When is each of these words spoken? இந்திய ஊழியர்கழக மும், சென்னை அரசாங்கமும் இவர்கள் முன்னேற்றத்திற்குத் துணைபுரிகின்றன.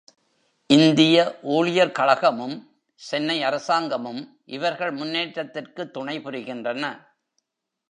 இந்திய 0.67 1.39
ஊழியர்கழக 1.41 2.31
மும், 2.31 2.71
சென்னை 2.93 3.43
அரசாங்கமும் 3.43 4.41
இவர்கள் 4.45 4.93
முன்னேற்றத்திற்குத் 4.93 5.97
துணைபுரிகின்றன. 5.97 7.05